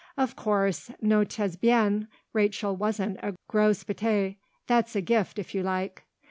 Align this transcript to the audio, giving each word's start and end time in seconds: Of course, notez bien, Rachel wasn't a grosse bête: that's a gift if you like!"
Of 0.17 0.35
course, 0.35 0.89
notez 0.99 1.57
bien, 1.59 2.07
Rachel 2.33 2.75
wasn't 2.75 3.19
a 3.21 3.35
grosse 3.47 3.83
bête: 3.83 4.37
that's 4.65 4.95
a 4.95 5.01
gift 5.01 5.37
if 5.37 5.53
you 5.53 5.61
like!" 5.61 6.05